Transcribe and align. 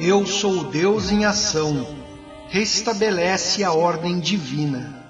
Eu 0.00 0.24
sou 0.24 0.62
Deus 0.62 1.10
em 1.10 1.24
ação, 1.24 1.84
restabelece 2.48 3.64
a 3.64 3.72
ordem 3.72 4.20
divina. 4.20 5.04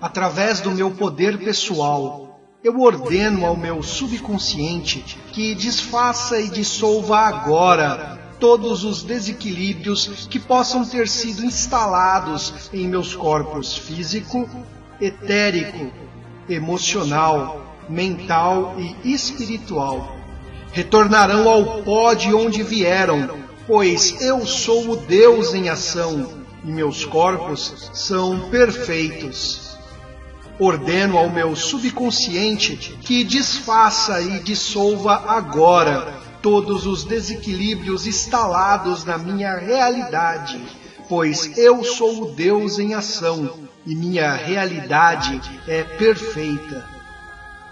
Através 0.00 0.60
do 0.60 0.70
meu 0.70 0.92
poder 0.92 1.36
pessoal, 1.38 2.38
eu 2.62 2.80
ordeno 2.80 3.44
ao 3.44 3.56
meu 3.56 3.82
subconsciente 3.82 5.04
que 5.32 5.52
desfaça 5.56 6.40
e 6.40 6.48
dissolva 6.48 7.18
agora 7.18 8.20
todos 8.38 8.84
os 8.84 9.02
desequilíbrios 9.02 10.28
que 10.30 10.38
possam 10.38 10.84
ter 10.84 11.08
sido 11.08 11.44
instalados 11.44 12.70
em 12.72 12.86
meus 12.86 13.16
corpos 13.16 13.76
físico, 13.76 14.48
etérico, 15.00 15.90
emocional, 16.48 17.74
mental 17.88 18.76
e 18.78 19.12
espiritual. 19.12 20.14
Retornarão 20.70 21.48
ao 21.48 21.82
pó 21.82 22.14
de 22.14 22.32
onde 22.32 22.62
vieram 22.62 23.44
pois 23.66 24.20
eu 24.20 24.46
sou 24.46 24.90
o 24.90 24.96
Deus 24.96 25.52
em 25.52 25.68
ação 25.68 26.32
e 26.64 26.68
meus 26.68 27.04
corpos 27.04 27.90
são 27.92 28.48
perfeitos. 28.48 29.76
Ordeno 30.58 31.18
ao 31.18 31.28
meu 31.28 31.54
subconsciente 31.54 32.98
que 33.02 33.24
desfaça 33.24 34.22
e 34.22 34.40
dissolva 34.40 35.24
agora 35.26 36.14
todos 36.40 36.86
os 36.86 37.04
desequilíbrios 37.04 38.06
instalados 38.06 39.04
na 39.04 39.18
minha 39.18 39.56
realidade, 39.56 40.60
pois 41.08 41.58
eu 41.58 41.84
sou 41.84 42.22
o 42.22 42.34
Deus 42.34 42.78
em 42.78 42.94
ação 42.94 43.50
e 43.84 43.94
minha 43.94 44.32
realidade 44.32 45.40
é 45.66 45.82
perfeita. 45.82 46.95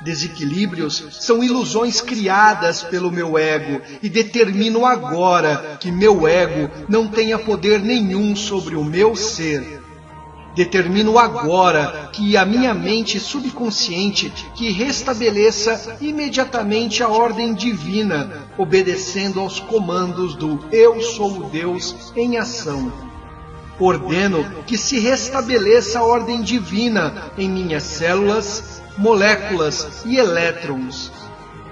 Desequilíbrios 0.04 1.02
são 1.12 1.42
ilusões 1.42 2.02
criadas 2.02 2.82
pelo 2.82 3.10
meu 3.10 3.38
ego 3.38 3.80
e 4.02 4.08
determino 4.10 4.84
agora 4.84 5.78
que 5.80 5.90
meu 5.90 6.28
ego 6.28 6.70
não 6.86 7.08
tenha 7.08 7.38
poder 7.38 7.80
nenhum 7.80 8.36
sobre 8.36 8.76
o 8.76 8.84
meu 8.84 9.16
ser. 9.16 9.82
Determino 10.54 11.18
agora 11.18 12.10
que 12.12 12.36
a 12.36 12.44
minha 12.44 12.74
mente 12.74 13.18
subconsciente 13.18 14.30
que 14.54 14.70
restabeleça 14.70 15.96
imediatamente 16.02 17.02
a 17.02 17.08
ordem 17.08 17.54
divina, 17.54 18.46
obedecendo 18.58 19.40
aos 19.40 19.58
comandos 19.58 20.36
do 20.36 20.62
Eu 20.70 21.00
sou 21.00 21.48
Deus 21.48 22.12
em 22.14 22.36
ação. 22.36 22.92
Ordeno 23.80 24.44
que 24.66 24.76
se 24.76 25.00
restabeleça 25.00 25.98
a 25.98 26.04
ordem 26.04 26.42
divina 26.42 27.32
em 27.36 27.48
minhas 27.48 27.82
células, 27.82 28.83
moléculas 28.96 30.04
e 30.04 30.16
elétrons. 30.16 31.10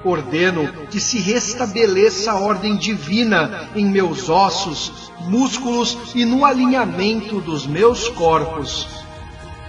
Ordeno 0.04 0.68
que 0.90 0.98
se 0.98 1.18
restabeleça 1.18 2.32
a 2.32 2.38
ordem 2.38 2.76
divina 2.76 3.68
em 3.76 3.86
meus 3.86 4.28
ossos, 4.28 5.12
músculos 5.20 5.96
e 6.14 6.24
no 6.24 6.44
alinhamento 6.44 7.40
dos 7.40 7.66
meus 7.66 8.08
corpos. 8.08 8.88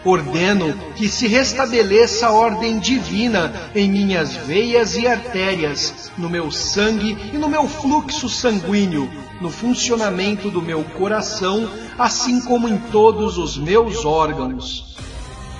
Ordeno 0.03 0.73
que 0.95 1.07
se 1.07 1.27
restabeleça 1.27 2.27
a 2.27 2.31
ordem 2.31 2.79
divina 2.79 3.53
em 3.75 3.89
minhas 3.89 4.35
veias 4.35 4.97
e 4.97 5.07
artérias, 5.07 6.11
no 6.17 6.29
meu 6.29 6.51
sangue 6.51 7.15
e 7.31 7.37
no 7.37 7.47
meu 7.47 7.67
fluxo 7.69 8.27
sanguíneo, 8.27 9.09
no 9.39 9.49
funcionamento 9.49 10.49
do 10.49 10.61
meu 10.61 10.83
coração, 10.83 11.69
assim 11.97 12.41
como 12.41 12.67
em 12.67 12.77
todos 12.77 13.37
os 13.37 13.55
meus 13.55 14.03
órgãos 14.03 14.92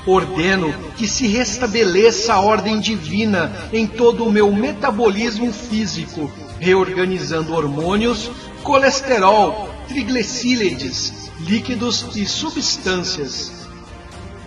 Ordeno 0.05 0.73
que 0.97 1.07
se 1.07 1.27
restabeleça 1.27 2.33
a 2.33 2.39
ordem 2.41 2.79
divina 2.79 3.51
em 3.71 3.87
todo 3.87 4.25
o 4.25 4.31
meu 4.31 4.51
metabolismo 4.51 5.53
físico, 5.53 6.29
reorganizando 6.59 7.53
hormônios, 7.53 8.29
colesterol, 8.63 9.69
triglicírides, 9.87 11.31
líquidos 11.39 12.05
e 12.15 12.25
substâncias. 12.25 13.63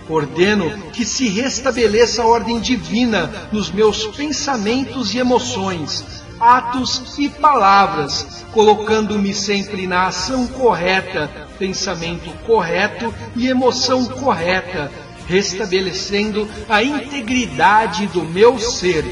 Ordeno 0.09 0.71
que 0.93 1.07
se 1.07 1.27
restabeleça 1.29 2.23
a 2.23 2.27
ordem 2.27 2.61
divina 2.61 3.49
nos 3.51 3.71
meus 3.71 4.07
pensamentos 4.09 5.15
e 5.15 5.19
emoções, 5.19 6.05
atos 6.39 7.19
e 7.19 7.31
palavras, 7.31 8.45
colocando-me 8.53 9.33
sempre 9.33 9.87
na 9.87 10.09
ação 10.09 10.47
correta, 10.47 11.31
pensamento 11.59 12.31
correto 12.45 13.13
e 13.35 13.49
emoção 13.49 14.05
correta 14.05 15.06
restabelecendo 15.27 16.49
a 16.69 16.83
integridade 16.83 18.07
do 18.09 18.25
meu 18.25 18.59
ser. 18.59 19.05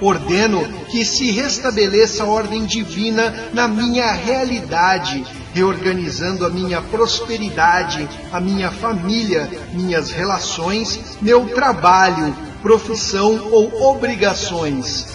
Ordeno 0.00 0.66
que 0.90 1.04
se 1.04 1.30
restabeleça 1.30 2.24
a 2.24 2.26
ordem 2.26 2.64
divina 2.64 3.50
na 3.52 3.68
minha 3.68 4.10
realidade, 4.12 5.24
reorganizando 5.52 6.46
a 6.46 6.48
minha 6.48 6.80
prosperidade, 6.80 8.08
a 8.32 8.40
minha 8.40 8.70
família, 8.70 9.48
minhas 9.74 10.10
relações, 10.10 11.18
meu 11.20 11.50
trabalho, 11.50 12.34
profissão 12.62 13.48
ou 13.50 13.90
obrigações. 13.90 15.06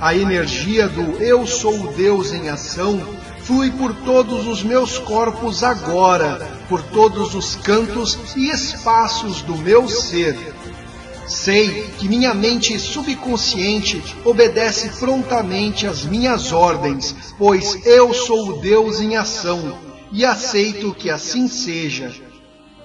A 0.00 0.14
energia 0.14 0.88
do 0.88 1.22
Eu 1.22 1.46
sou 1.46 1.92
Deus 1.92 2.32
em 2.32 2.48
ação 2.48 3.00
flui 3.44 3.70
por 3.72 3.92
todos 3.92 4.46
os 4.46 4.62
meus 4.62 4.98
corpos 4.98 5.64
agora, 5.64 6.51
por 6.72 6.82
todos 6.84 7.34
os 7.34 7.54
cantos 7.54 8.18
e 8.34 8.48
espaços 8.48 9.42
do 9.42 9.58
meu 9.58 9.86
ser. 9.86 10.34
Sei 11.26 11.82
que 11.98 12.08
minha 12.08 12.32
mente 12.32 12.80
subconsciente 12.80 14.02
obedece 14.24 14.88
prontamente 14.98 15.86
às 15.86 16.02
minhas 16.02 16.50
ordens, 16.50 17.14
pois 17.36 17.84
eu 17.84 18.14
sou 18.14 18.48
o 18.48 18.60
Deus 18.62 19.02
em 19.02 19.16
ação 19.16 19.78
e 20.10 20.24
aceito 20.24 20.94
que 20.94 21.10
assim 21.10 21.46
seja. 21.46 22.10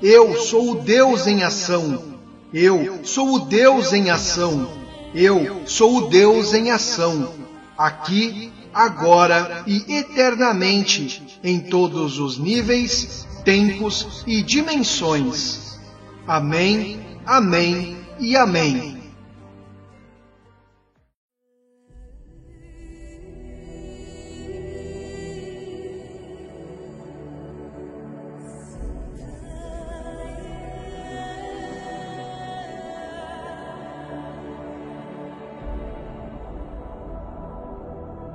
Eu 0.01 0.37
sou 0.37 0.71
o 0.71 0.75
Deus 0.81 1.25
em 1.25 1.43
ação. 1.43 2.19
Eu 2.53 2.99
sou 3.05 3.35
o 3.35 3.39
Deus 3.39 3.93
em 3.93 4.09
ação. 4.09 4.69
Eu 5.15 5.61
sou 5.65 5.95
o 5.95 6.09
Deus 6.09 6.53
em 6.53 6.71
ação. 6.71 7.31
Aqui 7.77 8.51
agora 8.73 9.63
e 9.65 9.95
eternamente, 9.95 11.39
em 11.41 11.59
todos 11.61 12.19
os 12.19 12.37
níveis, 12.37 13.25
tempos 13.47 14.25
e 14.27 14.43
dimensões. 14.43 15.79
Amém, 16.27 16.99
amém 17.25 17.97
e 18.19 18.35
amém. 18.35 18.97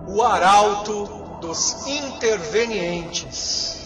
o 0.08 0.20
arauto 0.22 1.06
dos 1.40 1.86
intervenientes. 1.86 3.81